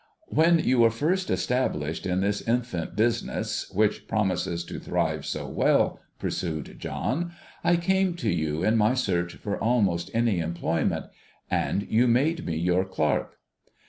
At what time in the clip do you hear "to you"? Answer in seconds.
8.15-8.63